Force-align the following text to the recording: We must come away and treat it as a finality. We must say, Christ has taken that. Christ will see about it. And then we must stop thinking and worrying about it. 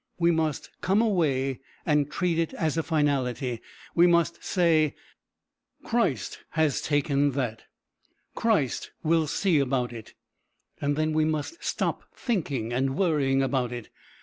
We 0.17 0.31
must 0.31 0.71
come 0.81 0.99
away 0.99 1.59
and 1.85 2.09
treat 2.09 2.39
it 2.39 2.55
as 2.55 2.75
a 2.75 2.81
finality. 2.81 3.61
We 3.93 4.07
must 4.07 4.43
say, 4.43 4.95
Christ 5.83 6.39
has 6.53 6.81
taken 6.81 7.33
that. 7.33 7.65
Christ 8.33 8.89
will 9.03 9.27
see 9.27 9.59
about 9.59 9.93
it. 9.93 10.15
And 10.81 10.95
then 10.95 11.13
we 11.13 11.25
must 11.25 11.63
stop 11.63 12.15
thinking 12.15 12.73
and 12.73 12.95
worrying 12.97 13.43
about 13.43 13.71
it. 13.71 13.89